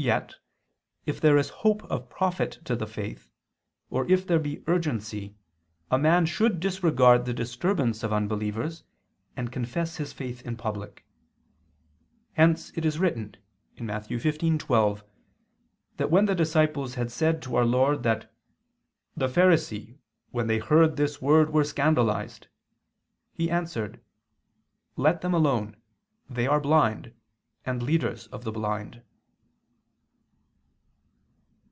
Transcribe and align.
Yet, 0.00 0.36
if 1.06 1.20
there 1.20 1.36
is 1.36 1.48
hope 1.48 1.82
of 1.86 2.08
profit 2.08 2.60
to 2.66 2.76
the 2.76 2.86
faith, 2.86 3.32
or 3.90 4.08
if 4.08 4.24
there 4.24 4.38
be 4.38 4.62
urgency, 4.68 5.34
a 5.90 5.98
man 5.98 6.24
should 6.24 6.60
disregard 6.60 7.24
the 7.24 7.34
disturbance 7.34 8.04
of 8.04 8.12
unbelievers, 8.12 8.84
and 9.36 9.50
confess 9.50 9.96
his 9.96 10.12
faith 10.12 10.40
in 10.46 10.56
public. 10.56 11.04
Hence 12.34 12.70
it 12.76 12.84
is 12.84 13.00
written 13.00 13.34
(Matt. 13.80 14.04
15:12) 14.06 15.02
that 15.96 16.12
when 16.12 16.26
the 16.26 16.34
disciples 16.36 16.94
had 16.94 17.10
said 17.10 17.42
to 17.42 17.56
Our 17.56 17.64
Lord 17.66 18.04
that 18.04 18.32
"the 19.16 19.26
Pharisee, 19.26 19.98
when 20.30 20.46
they 20.46 20.60
heard 20.60 20.94
this 20.96 21.20
word, 21.20 21.50
were 21.52 21.64
scandalized," 21.64 22.46
He 23.32 23.50
answered: 23.50 24.00
"Let 24.94 25.22
them 25.22 25.34
alone, 25.34 25.76
they 26.30 26.46
are 26.46 26.60
blind, 26.60 27.14
and 27.66 27.82
leaders 27.82 28.28
of 28.28 28.44
the 28.44 28.52
blind." 28.52 29.02